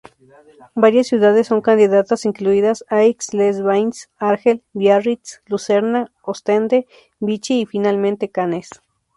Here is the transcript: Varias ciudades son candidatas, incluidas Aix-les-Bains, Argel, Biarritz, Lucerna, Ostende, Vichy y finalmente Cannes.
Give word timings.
Varias 0.73 1.05
ciudades 1.05 1.45
son 1.45 1.61
candidatas, 1.61 2.25
incluidas 2.25 2.83
Aix-les-Bains, 2.89 4.09
Argel, 4.17 4.63
Biarritz, 4.73 5.43
Lucerna, 5.45 6.11
Ostende, 6.23 6.87
Vichy 7.19 7.61
y 7.61 7.65
finalmente 7.67 8.31
Cannes. 8.31 8.69